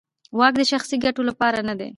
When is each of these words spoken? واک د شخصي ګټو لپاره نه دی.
واک 0.37 0.53
د 0.57 0.61
شخصي 0.71 0.95
ګټو 1.05 1.21
لپاره 1.29 1.59
نه 1.67 1.73
دی. 1.79 1.89